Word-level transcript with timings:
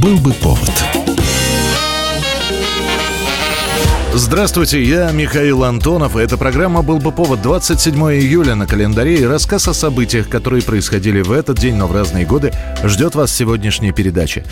Был 0.00 0.16
бы 0.16 0.32
повод. 0.32 0.70
Здравствуйте, 4.14 4.82
я 4.82 5.10
Михаил 5.10 5.62
Антонов, 5.62 6.16
эта 6.16 6.38
программа 6.38 6.80
«Был 6.80 7.00
бы 7.00 7.12
повод» 7.12 7.42
27 7.42 7.94
июля 8.14 8.54
на 8.54 8.66
календаре 8.66 9.16
и 9.16 9.24
рассказ 9.24 9.68
о 9.68 9.74
событиях, 9.74 10.30
которые 10.30 10.62
происходили 10.62 11.20
в 11.20 11.30
этот 11.32 11.58
день, 11.58 11.74
но 11.74 11.86
в 11.86 11.92
разные 11.92 12.24
годы, 12.24 12.50
ждет 12.82 13.14
вас 13.14 13.30
сегодняшняя 13.30 13.92
передача. 13.92 14.42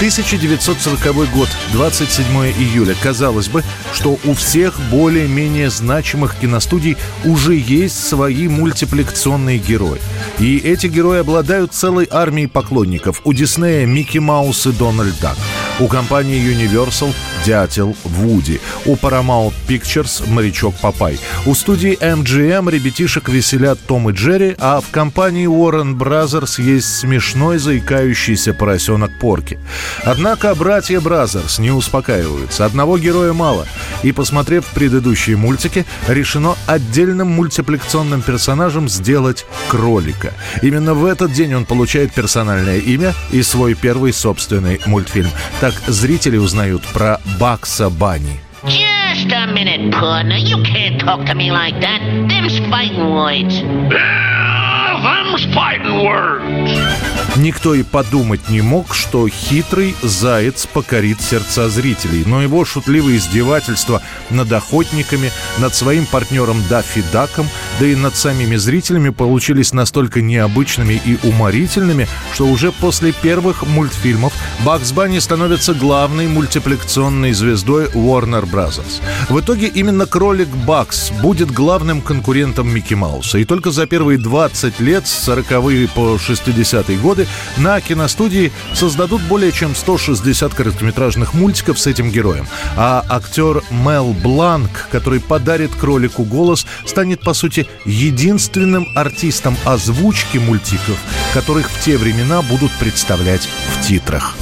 1940 0.00 1.30
год, 1.30 1.48
27 1.74 2.24
июля. 2.58 2.96
Казалось 3.02 3.48
бы, 3.48 3.62
что 3.92 4.18
у 4.24 4.32
всех 4.32 4.80
более-менее 4.90 5.68
значимых 5.68 6.36
киностудий 6.36 6.96
уже 7.22 7.54
есть 7.54 8.08
свои 8.08 8.48
мультипликационные 8.48 9.58
герои. 9.58 10.00
И 10.40 10.56
эти 10.56 10.86
герои 10.86 11.20
обладают 11.20 11.74
целой 11.74 12.08
армией 12.10 12.46
поклонников. 12.46 13.20
У 13.24 13.34
Диснея 13.34 13.84
Микки 13.84 14.16
Маус 14.16 14.66
и 14.66 14.72
Дональд 14.72 15.20
Дак. 15.20 15.36
У 15.80 15.88
компании 15.88 16.38
Universal 16.38 17.14
Дятел 17.46 17.96
Вуди. 18.04 18.60
У 18.84 18.96
Paramount 18.96 19.54
Pictures 19.66 20.28
Морячок 20.28 20.74
Папай. 20.74 21.18
У 21.46 21.54
студии 21.54 21.96
MGM 21.98 22.70
ребятишек 22.70 23.30
веселят 23.30 23.78
Том 23.86 24.10
и 24.10 24.12
Джерри, 24.12 24.56
а 24.58 24.82
в 24.82 24.90
компании 24.90 25.48
Warner 25.48 25.96
Brothers 25.96 26.62
есть 26.62 26.98
смешной 26.98 27.56
заикающийся 27.56 28.52
поросенок 28.52 29.18
Порки. 29.18 29.58
Однако 30.04 30.54
братья 30.54 31.00
Бразерс 31.00 31.58
не 31.58 31.70
успокаиваются. 31.70 32.66
Одного 32.66 32.98
героя 32.98 33.32
мало. 33.32 33.66
И, 34.02 34.12
посмотрев 34.12 34.66
предыдущие 34.74 35.38
мультики, 35.38 35.86
решено 36.08 36.56
отдельным 36.66 37.28
мультипликационным 37.28 38.20
персонажем 38.20 38.86
сделать 38.86 39.46
кролика. 39.68 40.34
Именно 40.60 40.92
в 40.92 41.06
этот 41.06 41.32
день 41.32 41.54
он 41.54 41.64
получает 41.64 42.12
персональное 42.12 42.78
имя 42.80 43.14
и 43.30 43.42
свой 43.42 43.74
первый 43.74 44.12
собственный 44.12 44.78
мультфильм. 44.84 45.30
Так 45.60 45.69
зрители 45.86 46.36
узнают 46.36 46.82
про 46.92 47.18
Бакса 47.38 47.90
Банни. 47.90 48.40
Just 48.64 49.32
a 49.32 49.46
minute, 49.46 49.90
partner. 49.92 50.36
You 50.36 50.62
can't 50.62 51.00
talk 51.00 51.24
to 51.26 51.34
me 51.34 51.50
like 51.50 51.80
that. 51.80 52.00
Them's 52.28 52.58
fighting 52.70 53.14
words. 53.14 53.54
Yeah, 53.60 55.00
them's 55.02 55.44
fighting 55.54 56.04
words. 56.04 57.19
Никто 57.36 57.74
и 57.74 57.82
подумать 57.82 58.48
не 58.48 58.60
мог, 58.60 58.94
что 58.94 59.28
хитрый 59.28 59.94
заяц 60.02 60.66
покорит 60.66 61.20
сердца 61.20 61.68
зрителей. 61.68 62.24
Но 62.26 62.42
его 62.42 62.64
шутливые 62.64 63.18
издевательства 63.18 64.02
над 64.30 64.52
охотниками, 64.52 65.30
над 65.58 65.74
своим 65.74 66.06
партнером 66.06 66.62
Даффи 66.68 67.02
Даком, 67.12 67.48
да 67.78 67.86
и 67.86 67.94
над 67.94 68.16
самими 68.16 68.56
зрителями 68.56 69.10
получились 69.10 69.72
настолько 69.72 70.20
необычными 70.20 71.00
и 71.04 71.18
уморительными, 71.22 72.08
что 72.34 72.46
уже 72.46 72.72
после 72.72 73.12
первых 73.12 73.66
мультфильмов 73.66 74.32
Бакс 74.64 74.92
Банни 74.92 75.18
становится 75.18 75.74
главной 75.74 76.26
мультипликационной 76.26 77.32
звездой 77.32 77.86
Warner 77.86 78.48
Bros. 78.48 78.80
В 79.28 79.40
итоге 79.40 79.66
именно 79.68 80.06
кролик 80.06 80.48
Бакс 80.48 81.10
будет 81.22 81.50
главным 81.50 82.00
конкурентом 82.02 82.68
Микки 82.68 82.94
Мауса. 82.94 83.38
И 83.38 83.44
только 83.44 83.70
за 83.70 83.86
первые 83.86 84.18
20 84.18 84.80
лет, 84.80 85.06
с 85.06 85.28
40-е 85.28 85.88
по 85.88 86.16
60-е 86.16 86.98
годы, 86.98 87.19
годы 87.20 87.26
на 87.58 87.80
киностудии 87.80 88.52
создадут 88.74 89.22
более 89.22 89.52
чем 89.52 89.74
160 89.74 90.54
короткометражных 90.54 91.34
мультиков 91.34 91.78
с 91.78 91.86
этим 91.86 92.10
героем. 92.10 92.46
А 92.76 93.04
актер 93.08 93.62
Мел 93.70 94.12
Бланк, 94.12 94.88
который 94.90 95.20
подарит 95.20 95.70
кролику 95.74 96.24
голос, 96.24 96.66
станет, 96.86 97.20
по 97.20 97.34
сути, 97.34 97.66
единственным 97.84 98.86
артистом 98.94 99.56
озвучки 99.64 100.38
мультиков, 100.38 100.98
которых 101.34 101.70
в 101.70 101.84
те 101.84 101.96
времена 101.96 102.42
будут 102.42 102.70
представлять 102.78 103.48
в 103.74 103.86
титрах. 103.86 104.34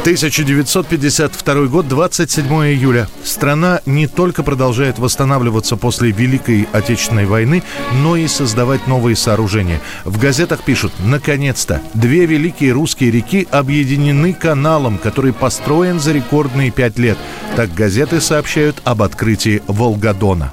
1952 0.00 1.66
год, 1.66 1.86
27 1.86 2.46
июля. 2.46 3.06
Страна 3.22 3.80
не 3.84 4.06
только 4.06 4.42
продолжает 4.42 4.98
восстанавливаться 4.98 5.76
после 5.76 6.10
Великой 6.10 6.66
Отечественной 6.72 7.26
войны, 7.26 7.62
но 7.92 8.16
и 8.16 8.26
создавать 8.26 8.86
новые 8.86 9.14
сооружения. 9.14 9.78
В 10.04 10.18
газетах 10.18 10.62
пишут, 10.62 10.92
наконец-то, 11.00 11.82
две 11.92 12.24
великие 12.24 12.72
русские 12.72 13.10
реки 13.10 13.46
объединены 13.50 14.32
каналом, 14.32 14.96
который 14.96 15.34
построен 15.34 16.00
за 16.00 16.12
рекордные 16.12 16.70
пять 16.70 16.98
лет. 16.98 17.18
Так 17.54 17.74
газеты 17.74 18.22
сообщают 18.22 18.80
об 18.84 19.02
открытии 19.02 19.62
Волгодона. 19.66 20.50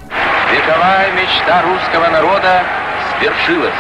Вековая 0.51 1.13
мечта 1.13 1.61
русского 1.61 2.09
народа 2.09 2.63
свершилась. 3.17 3.73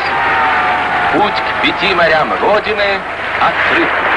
Путь 1.11 1.33
к 1.33 1.61
пяти 1.61 1.93
морям 1.93 2.31
Родины 2.41 3.01
открыт. 3.41 4.16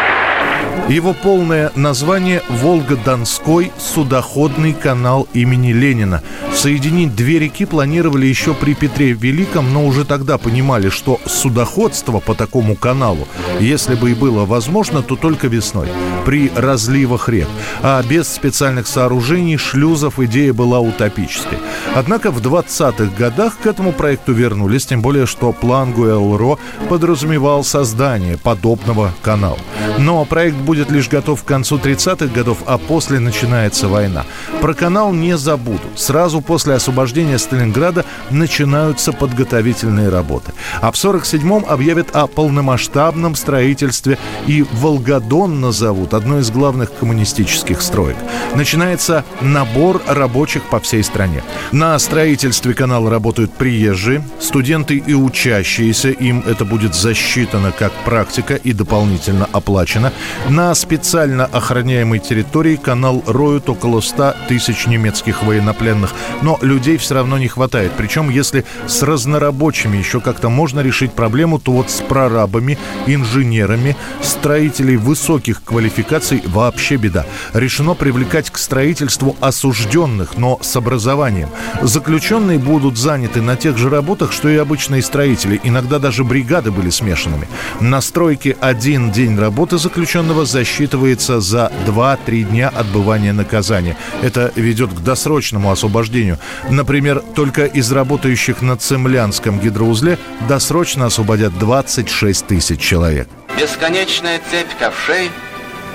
Его 0.88 1.14
полное 1.14 1.70
название 1.76 2.42
«Волго-Донской 2.48 3.72
судоходный 3.78 4.72
канал 4.72 5.28
имени 5.32 5.72
Ленина». 5.72 6.22
Соединить 6.60 7.16
две 7.16 7.38
реки 7.38 7.64
планировали 7.64 8.26
еще 8.26 8.52
при 8.52 8.74
Петре 8.74 9.12
Великом, 9.12 9.72
но 9.72 9.86
уже 9.86 10.04
тогда 10.04 10.36
понимали, 10.36 10.90
что 10.90 11.18
судоходство 11.24 12.20
по 12.20 12.34
такому 12.34 12.76
каналу, 12.76 13.26
если 13.60 13.94
бы 13.94 14.10
и 14.10 14.14
было 14.14 14.44
возможно, 14.44 15.00
то 15.00 15.16
только 15.16 15.46
весной, 15.46 15.88
при 16.26 16.52
разливах 16.54 17.30
рек. 17.30 17.48
А 17.80 18.02
без 18.02 18.28
специальных 18.28 18.88
сооружений, 18.88 19.56
шлюзов 19.56 20.20
идея 20.20 20.52
была 20.52 20.80
утопической. 20.80 21.56
Однако 21.94 22.30
в 22.30 22.42
20-х 22.42 23.10
годах 23.16 23.56
к 23.56 23.66
этому 23.66 23.92
проекту 23.92 24.34
вернулись, 24.34 24.84
тем 24.84 25.00
более, 25.00 25.24
что 25.24 25.52
план 25.52 25.92
Гуэлро 25.92 26.58
подразумевал 26.90 27.64
создание 27.64 28.36
подобного 28.36 29.14
канала. 29.22 29.58
Но 29.98 30.26
проект 30.26 30.58
будет 30.58 30.90
лишь 30.90 31.08
готов 31.08 31.42
к 31.42 31.46
концу 31.46 31.78
30-х 31.78 32.26
годов, 32.26 32.58
а 32.66 32.76
после 32.76 33.18
начинается 33.18 33.88
война. 33.88 34.26
Про 34.60 34.74
канал 34.74 35.14
не 35.14 35.38
забуду. 35.38 35.80
Сразу 35.96 36.42
после 36.50 36.74
освобождения 36.74 37.38
Сталинграда 37.38 38.04
начинаются 38.30 39.12
подготовительные 39.12 40.08
работы. 40.08 40.52
А 40.80 40.90
в 40.90 40.96
47-м 40.96 41.64
объявят 41.68 42.08
о 42.16 42.26
полномасштабном 42.26 43.36
строительстве 43.36 44.18
и 44.48 44.64
Волгодон 44.72 45.60
назовут 45.60 46.12
одной 46.12 46.40
из 46.40 46.50
главных 46.50 46.92
коммунистических 46.92 47.80
строек. 47.80 48.16
Начинается 48.56 49.24
набор 49.40 50.02
рабочих 50.08 50.64
по 50.64 50.80
всей 50.80 51.04
стране. 51.04 51.44
На 51.70 51.96
строительстве 52.00 52.74
канала 52.74 53.10
работают 53.10 53.52
приезжие, 53.52 54.24
студенты 54.40 54.96
и 54.96 55.14
учащиеся. 55.14 56.10
Им 56.10 56.42
это 56.44 56.64
будет 56.64 56.96
засчитано 56.96 57.70
как 57.70 57.92
практика 58.04 58.56
и 58.56 58.72
дополнительно 58.72 59.48
оплачено. 59.52 60.12
На 60.48 60.74
специально 60.74 61.44
охраняемой 61.44 62.18
территории 62.18 62.74
канал 62.74 63.22
роют 63.28 63.68
около 63.68 64.00
100 64.00 64.34
тысяч 64.48 64.88
немецких 64.88 65.44
военнопленных. 65.44 66.12
Но 66.42 66.58
людей 66.62 66.96
все 66.96 67.14
равно 67.14 67.36
не 67.38 67.48
хватает. 67.48 67.92
Причем, 67.96 68.30
если 68.30 68.64
с 68.86 69.02
разнорабочими 69.02 69.96
еще 69.96 70.20
как-то 70.20 70.48
можно 70.48 70.80
решить 70.80 71.12
проблему, 71.12 71.58
то 71.58 71.72
вот 71.72 71.90
с 71.90 72.00
прорабами, 72.00 72.78
инженерами, 73.06 73.96
строителей 74.22 74.96
высоких 74.96 75.62
квалификаций 75.64 76.42
вообще 76.46 76.96
беда. 76.96 77.26
Решено 77.52 77.94
привлекать 77.94 78.50
к 78.50 78.58
строительству 78.58 79.36
осужденных, 79.40 80.38
но 80.38 80.58
с 80.62 80.76
образованием. 80.76 81.48
Заключенные 81.82 82.58
будут 82.58 82.96
заняты 82.96 83.42
на 83.42 83.56
тех 83.56 83.76
же 83.76 83.90
работах, 83.90 84.32
что 84.32 84.48
и 84.48 84.56
обычные 84.56 85.02
строители. 85.02 85.60
Иногда 85.64 85.98
даже 85.98 86.22
бригады 86.22 86.70
были 86.70 86.90
смешанными. 86.90 87.48
На 87.80 88.00
стройке 88.00 88.56
один 88.60 89.10
день 89.10 89.36
работы 89.36 89.76
заключенного 89.76 90.44
за 90.46 90.60
засчитывается 90.60 91.40
за 91.40 91.72
2-3 91.86 92.42
дня 92.42 92.68
отбывания 92.68 93.32
наказания. 93.32 93.96
Это 94.22 94.52
ведет 94.56 94.92
к 94.92 95.00
досрочному 95.00 95.70
освобождению. 95.70 96.29
Например, 96.68 97.22
только 97.34 97.64
из 97.64 97.90
работающих 97.92 98.62
на 98.62 98.76
Цемлянском 98.76 99.58
гидроузле 99.58 100.18
досрочно 100.48 101.06
освободят 101.06 101.56
26 101.58 102.46
тысяч 102.46 102.80
человек. 102.80 103.28
Бесконечная 103.58 104.40
цепь 104.50 104.74
ковшей 104.78 105.30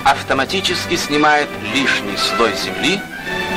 автоматически 0.04 0.96
снимает 0.96 1.50
лишний 1.74 2.18
слой 2.18 2.52
земли, 2.64 3.00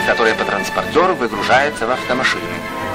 который 0.07 0.35
по 0.35 0.45
транспортеру 0.45 1.15
выгружается 1.15 1.87
в 1.87 1.91
автомашину. 1.91 2.43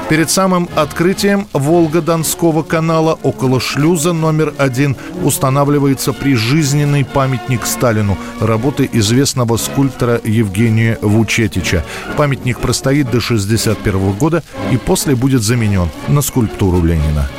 Перед 0.10 0.30
самым 0.30 0.70
открытием 0.76 1.48
Волго-Донского 1.54 2.64
канала 2.64 3.18
около 3.24 3.60
шлюза 3.60 4.14
номер 4.14 4.54
один 4.58 4.96
устанавливается 5.24 6.12
прижизненный 6.14 7.06
памятник 7.06 7.66
Сталину 7.66 8.18
работы 8.40 8.90
известного 8.92 9.58
скульптора 9.58 10.20
Евгения 10.24 11.00
Вучетича. 11.02 11.84
Памятник 12.18 12.60
простоит 12.60 13.06
до 13.06 13.18
1961 13.18 14.12
года 14.14 14.44
и 14.72 14.78
после 14.78 15.16
будет 15.16 15.42
заменен 15.42 15.90
на 16.10 16.22
скульптуру 16.22 16.84
Ленина. 16.84 17.30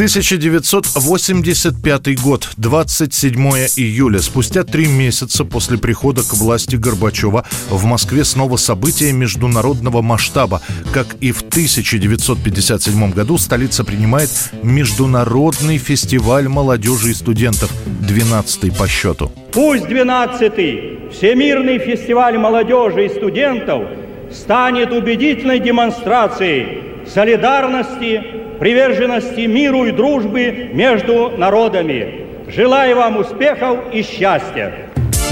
1985 0.00 2.22
год, 2.22 2.48
27 2.56 3.36
июля. 3.76 4.20
Спустя 4.20 4.64
три 4.64 4.86
месяца 4.86 5.44
после 5.44 5.76
прихода 5.76 6.22
к 6.22 6.32
власти 6.32 6.76
Горбачева 6.76 7.44
в 7.68 7.84
Москве 7.84 8.24
снова 8.24 8.56
события 8.56 9.12
международного 9.12 10.00
масштаба. 10.00 10.62
Как 10.94 11.16
и 11.20 11.32
в 11.32 11.42
1957 11.42 13.10
году, 13.10 13.36
столица 13.36 13.84
принимает 13.84 14.30
Международный 14.62 15.76
фестиваль 15.76 16.48
молодежи 16.48 17.10
и 17.10 17.14
студентов, 17.14 17.70
12 17.84 18.74
по 18.78 18.88
счету. 18.88 19.30
Пусть 19.52 19.84
12-й 19.84 21.10
Всемирный 21.12 21.78
фестиваль 21.78 22.38
молодежи 22.38 23.04
и 23.04 23.10
студентов 23.10 23.82
станет 24.32 24.92
убедительной 24.92 25.60
демонстрацией 25.60 27.06
солидарности, 27.06 28.39
приверженности 28.60 29.40
миру 29.40 29.86
и 29.86 29.90
дружбы 29.90 30.68
между 30.72 31.30
народами. 31.30 32.26
Желаю 32.46 32.96
вам 32.96 33.16
успехов 33.16 33.78
и 33.92 34.02
счастья! 34.02 34.90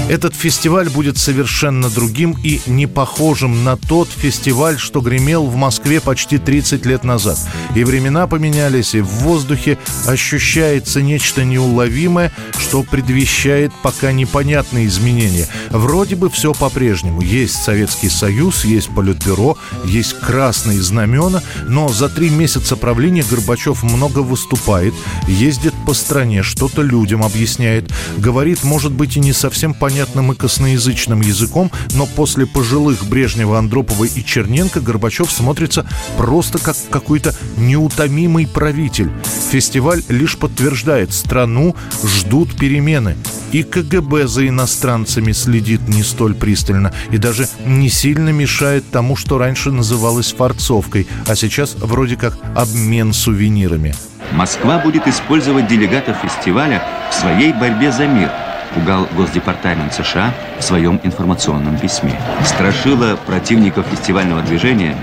Этот 0.09 0.33
фестиваль 0.33 0.89
будет 0.89 1.19
совершенно 1.19 1.87
другим 1.87 2.35
и 2.43 2.59
не 2.65 2.87
похожим 2.87 3.63
на 3.63 3.77
тот 3.77 4.09
фестиваль, 4.09 4.79
что 4.79 5.01
гремел 5.01 5.45
в 5.45 5.55
Москве 5.55 6.01
почти 6.01 6.39
30 6.39 6.83
лет 6.87 7.03
назад. 7.03 7.37
И 7.75 7.83
времена 7.83 8.25
поменялись, 8.25 8.95
и 8.95 9.01
в 9.01 9.07
воздухе 9.07 9.77
ощущается 10.07 11.03
нечто 11.03 11.43
неуловимое, 11.43 12.31
что 12.57 12.81
предвещает 12.81 13.71
пока 13.83 14.11
непонятные 14.11 14.87
изменения. 14.87 15.47
Вроде 15.69 16.15
бы 16.15 16.31
все 16.31 16.53
по-прежнему. 16.53 17.21
Есть 17.21 17.61
Советский 17.61 18.09
Союз, 18.09 18.65
есть 18.65 18.89
Политбюро, 18.89 19.59
есть 19.85 20.19
красные 20.19 20.81
знамена, 20.81 21.43
но 21.67 21.87
за 21.87 22.09
три 22.09 22.31
месяца 22.31 22.75
правления 22.75 23.23
Горбачев 23.29 23.83
много 23.83 24.19
выступает, 24.19 24.95
ездит 25.27 25.75
по 25.85 25.93
стране, 25.93 26.41
что-то 26.41 26.81
людям 26.81 27.21
объясняет, 27.21 27.91
говорит, 28.17 28.63
может 28.63 28.91
быть, 28.91 29.15
и 29.15 29.19
не 29.19 29.33
совсем 29.33 29.75
понятно, 29.75 29.98
понятным 29.99 30.31
и 30.31 30.35
косноязычным 30.35 31.19
языком, 31.19 31.69
но 31.95 32.05
после 32.05 32.45
пожилых 32.45 33.05
Брежнева, 33.05 33.59
Андропова 33.59 34.05
и 34.05 34.23
Черненко 34.23 34.79
Горбачев 34.79 35.29
смотрится 35.29 35.85
просто 36.17 36.57
как 36.57 36.77
какой-то 36.89 37.35
неутомимый 37.57 38.47
правитель. 38.47 39.11
Фестиваль 39.51 40.01
лишь 40.07 40.37
подтверждает, 40.37 41.13
страну 41.13 41.75
ждут 42.01 42.55
перемены. 42.57 43.17
И 43.51 43.63
КГБ 43.63 44.27
за 44.27 44.47
иностранцами 44.47 45.33
следит 45.33 45.81
не 45.89 46.03
столь 46.03 46.33
пристально 46.33 46.93
и 47.11 47.17
даже 47.17 47.49
не 47.65 47.89
сильно 47.89 48.29
мешает 48.29 48.89
тому, 48.89 49.17
что 49.17 49.37
раньше 49.37 49.69
называлось 49.69 50.31
форцовкой, 50.31 51.07
а 51.27 51.35
сейчас 51.35 51.75
вроде 51.75 52.15
как 52.15 52.37
обмен 52.55 53.11
сувенирами. 53.11 53.93
Москва 54.31 54.79
будет 54.79 55.07
использовать 55.07 55.67
делегатов 55.67 56.15
фестиваля 56.21 56.83
в 57.11 57.15
своей 57.15 57.51
борьбе 57.51 57.91
за 57.91 58.07
мир– 58.07 58.31
пугал 58.73 59.07
Госдепартамент 59.15 59.93
США 59.93 60.33
в 60.59 60.63
своем 60.63 60.99
информационном 61.03 61.77
письме. 61.77 62.19
Страшило 62.45 63.17
противников 63.25 63.85
фестивального 63.87 64.41
движения 64.41 64.95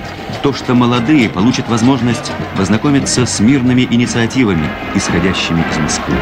то, 0.43 0.53
что 0.53 0.75
молодые 0.75 1.29
получат 1.29 1.69
возможность 1.69 2.31
познакомиться 2.57 3.27
с 3.27 3.41
мирными 3.41 3.83
инициативами, 3.91 4.69
исходящими 4.95 5.65
из 5.71 5.79
Москвы. 5.79 6.15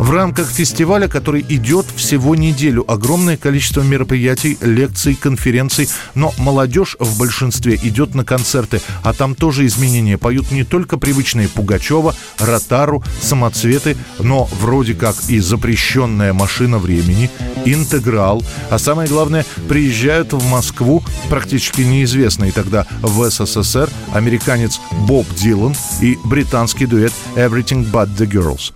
В 0.00 0.10
рамках 0.10 0.48
фестиваля, 0.48 1.08
который 1.08 1.44
идет 1.48 1.84
всего 1.96 2.34
неделю, 2.34 2.84
огромное 2.90 3.36
количество 3.36 3.82
мероприятий, 3.82 4.56
лекций, 4.62 5.14
конференций, 5.14 5.88
но 6.14 6.32
молодежь 6.38 6.96
в 6.98 7.18
большинстве 7.18 7.74
идет 7.82 8.14
на 8.14 8.24
концерты, 8.24 8.80
а 9.02 9.12
там 9.12 9.34
тоже 9.34 9.66
изменения. 9.66 10.16
Поют 10.16 10.50
не 10.50 10.64
только 10.64 10.96
привычные 10.96 11.48
Пугачева, 11.48 12.14
Ротару, 12.38 13.02
Самоцветы, 13.20 13.96
но 14.18 14.48
вроде 14.60 14.94
как 14.94 15.16
и 15.28 15.40
запрещенная 15.40 16.32
машина 16.32 16.77
времени, 16.78 17.30
интеграл, 17.64 18.42
а 18.70 18.78
самое 18.78 19.08
главное, 19.08 19.44
приезжают 19.68 20.32
в 20.32 20.44
Москву 20.48 21.02
практически 21.28 21.82
неизвестные 21.82 22.52
тогда 22.52 22.86
в 23.02 23.28
СССР 23.28 23.90
американец 24.12 24.80
Боб 25.06 25.26
Дилан 25.34 25.74
и 26.00 26.18
британский 26.24 26.86
дуэт 26.86 27.12
Everything 27.36 27.90
But 27.90 28.16
The 28.16 28.26
Girls 28.26 28.72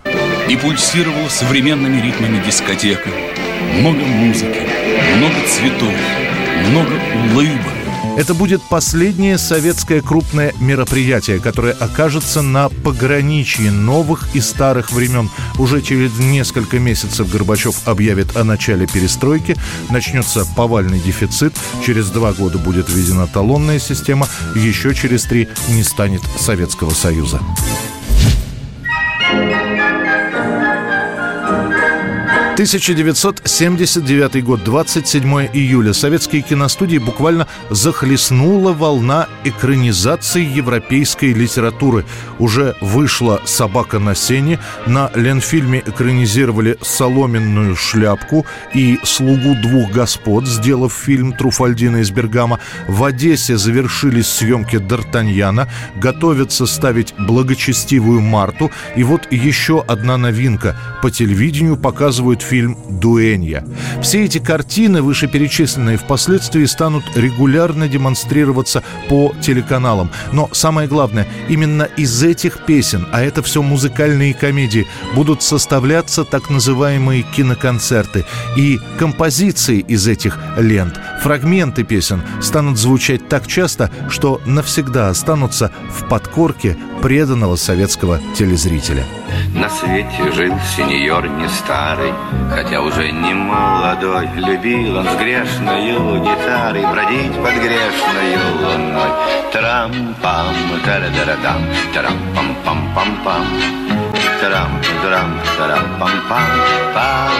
и 0.49 0.57
пульсировала 0.57 1.29
современными 1.29 2.01
ритмами 2.01 2.43
дискотека. 2.45 3.09
Много 3.79 3.99
музыки, 3.99 4.59
много 5.17 5.35
цветов, 5.47 5.93
много 6.69 6.91
улыбок. 7.31 7.82
Это 8.15 8.35
будет 8.35 8.61
последнее 8.61 9.39
советское 9.39 10.01
крупное 10.01 10.53
мероприятие, 10.59 11.39
которое 11.39 11.73
окажется 11.73 12.43
на 12.43 12.69
пограничье 12.69 13.71
новых 13.71 14.35
и 14.35 14.39
старых 14.39 14.91
времен. 14.91 15.31
Уже 15.57 15.81
через 15.81 16.17
несколько 16.19 16.79
месяцев 16.79 17.29
Горбачев 17.29 17.87
объявит 17.87 18.37
о 18.37 18.43
начале 18.43 18.85
перестройки, 18.85 19.57
начнется 19.89 20.45
повальный 20.55 20.99
дефицит, 20.99 21.55
через 21.83 22.09
два 22.09 22.33
года 22.33 22.59
будет 22.59 22.87
введена 22.87 23.25
талонная 23.25 23.79
система, 23.79 24.27
еще 24.55 24.93
через 24.93 25.23
три 25.23 25.49
не 25.69 25.83
станет 25.83 26.21
Советского 26.37 26.91
Союза. 26.91 27.41
1979 32.63 34.41
год, 34.41 34.63
27 34.63 35.49
июля. 35.51 35.91
Советские 35.91 36.41
киностудии 36.41 36.97
буквально 36.97 37.45
захлестнула 37.69 38.71
волна 38.71 39.27
экранизации 39.43 40.45
европейской 40.45 41.33
литературы. 41.33 42.05
Уже 42.39 42.75
вышла 42.79 43.41
«Собака 43.43 43.99
на 43.99 44.15
сене», 44.15 44.59
на 44.87 45.11
Ленфильме 45.13 45.83
экранизировали 45.85 46.77
«Соломенную 46.81 47.75
шляпку» 47.75 48.45
и 48.73 48.97
«Слугу 49.03 49.55
двух 49.61 49.91
господ», 49.91 50.47
сделав 50.47 50.93
фильм 50.93 51.33
«Труфальдина 51.33 51.97
из 51.97 52.11
Бергама». 52.11 52.59
В 52.87 53.03
Одессе 53.03 53.57
завершились 53.57 54.27
съемки 54.27 54.77
«Д'Артаньяна», 54.77 55.67
готовятся 55.97 56.65
ставить 56.65 57.13
«Благочестивую 57.17 58.21
Марту». 58.21 58.71
И 58.95 59.03
вот 59.03 59.29
еще 59.31 59.83
одна 59.85 60.17
новинка. 60.17 60.77
По 61.01 61.11
телевидению 61.11 61.75
показывают 61.75 62.41
фильм 62.41 62.52
«Дуэнья». 62.61 63.65
Все 64.01 64.25
эти 64.25 64.37
картины, 64.37 65.01
вышеперечисленные, 65.01 65.97
впоследствии 65.97 66.65
станут 66.65 67.03
регулярно 67.15 67.87
демонстрироваться 67.87 68.83
по 69.09 69.33
телеканалам. 69.41 70.11
Но 70.31 70.49
самое 70.51 70.87
главное, 70.87 71.27
именно 71.49 71.83
из 71.83 72.23
этих 72.23 72.65
песен, 72.65 73.07
а 73.11 73.21
это 73.21 73.41
все 73.41 73.61
музыкальные 73.61 74.33
комедии, 74.33 74.87
будут 75.15 75.41
составляться 75.41 76.23
так 76.23 76.49
называемые 76.49 77.23
киноконцерты. 77.23 78.25
И 78.55 78.79
композиции 78.97 79.79
из 79.79 80.07
этих 80.07 80.37
лент, 80.57 80.99
фрагменты 81.21 81.83
песен 81.83 82.21
станут 82.41 82.77
звучать 82.77 83.27
так 83.27 83.47
часто, 83.47 83.89
что 84.09 84.41
навсегда 84.45 85.09
останутся 85.09 85.71
в 85.89 86.07
подкорке 86.07 86.77
преданного 87.03 87.57
советского 87.57 88.21
телезрителя. 88.33 89.03
На 89.53 89.69
свете 89.69 90.31
жил 90.31 90.53
сеньор 90.73 91.27
не 91.27 91.49
старый, 91.49 92.13
Хотя 92.49 92.81
уже 92.81 93.11
не 93.11 93.33
молодой. 93.33 94.29
Любил 94.37 94.95
он 94.95 95.05
с 95.09 95.15
грешною 95.17 96.23
гитарой 96.23 96.85
Бродить 96.85 97.33
под 97.33 97.55
грешною 97.55 98.39
луной. 98.61 99.11
Трам-пам, 99.51 100.55
тара-дара-дам 100.85 101.61
Тарам-пам-пам-пам-пам 101.93 103.45
Тарам-тарам, 104.39 105.41
тарам-пам-пам 105.57 106.23
Пам-пам-пам 106.29 106.93
а 106.95 107.32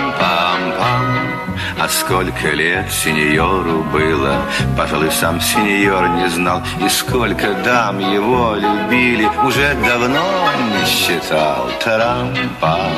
сколько 1.93 2.49
лет 2.49 2.91
сеньору 2.91 3.83
было. 3.83 4.41
Пожалуй, 4.77 5.11
сам 5.11 5.39
сеньор 5.39 6.09
не 6.09 6.27
знал 6.29 6.61
И 6.83 6.89
сколько 6.89 7.53
дам 7.63 7.99
его 7.99 8.55
любили. 8.55 9.29
Уже 9.45 9.75
давно 9.87 10.25
не 10.73 10.85
считал. 10.85 11.69
Тарам-пам, 11.83 12.93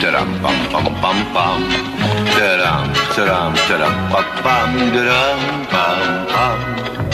Тарам-пам-пам-пам-пам. 0.00 1.60
Тарам, 2.36 2.86
тарам, 3.14 3.54
тарам-пам-пам 3.68 4.70
Тарам-пам-пам 4.94 7.09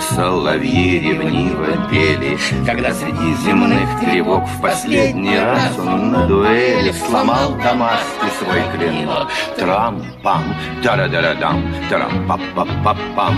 соловьи 0.00 1.00
ревниво 1.00 1.88
пели, 1.90 2.38
Когда 2.64 2.92
среди 2.92 3.34
земных 3.44 4.00
тревог 4.00 4.46
в 4.48 4.60
последний 4.60 5.38
раз 5.38 5.78
он 5.78 6.12
на 6.12 6.26
дуэли 6.26 6.92
Сломал 6.92 7.54
дамасский 7.56 8.30
свой 8.38 8.62
клинок. 8.76 9.28
Трам-пам, 9.56 10.42
тара-дара-дам, 10.82 11.74
тарам-па-па-па-пам, 11.88 13.36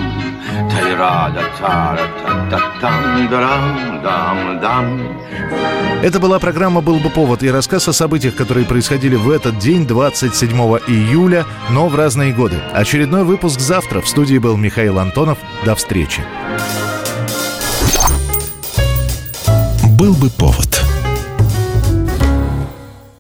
Тайрада, 0.71 1.43
тара-та-та-там, 1.59 3.29
дарам-дам-дам. 3.29 5.01
Это 6.03 6.21
была 6.21 6.39
программа 6.39 6.83
«Был 6.83 6.99
бы 6.99 7.09
повод» 7.09 7.43
и 7.43 7.51
рассказ 7.51 7.89
о 7.89 7.95
событиях, 7.95 8.37
которые 8.37 8.67
происходили 8.67 9.17
в 9.17 9.31
этот 9.31 9.59
день, 9.59 9.87
27 9.87 10.51
июля, 10.87 11.47
но 11.71 11.89
в 11.89 11.97
разные 11.97 12.35
годы. 12.35 12.61
Очередной 12.73 13.25
выпуск 13.25 13.59
завтра. 13.59 14.03
В 14.03 14.09
студии 14.09 14.37
был 14.37 14.59
Михаил 14.59 14.99
Антонов. 14.99 15.39
До 15.65 15.75
встречи. 15.75 16.23
«Был 19.97 20.13
бы 20.15 20.29
повод» 20.29 20.94